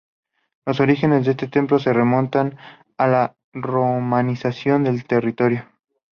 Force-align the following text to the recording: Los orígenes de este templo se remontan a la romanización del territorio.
Los 0.65 0.79
orígenes 0.79 1.25
de 1.25 1.31
este 1.33 1.47
templo 1.47 1.77
se 1.77 1.93
remontan 1.93 2.57
a 2.97 3.05
la 3.07 3.35
romanización 3.53 4.83
del 4.83 5.05
territorio. 5.05 5.67